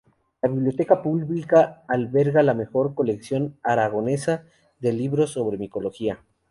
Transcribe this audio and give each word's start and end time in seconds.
La 0.41 0.49
Biblioteca 0.49 0.99
Pública 1.03 1.83
alberga 1.87 2.41
la 2.41 2.55
mejor 2.55 2.95
colección 2.95 3.59
aragonesa 3.61 4.45
de 4.79 4.93
libros 4.93 5.29
sobre 5.33 5.59
micología. 5.59 6.25